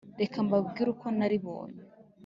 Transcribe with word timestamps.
reka 0.21 0.37
mbabwire 0.45 0.89
uko 0.91 1.07
naribonye 1.17 1.81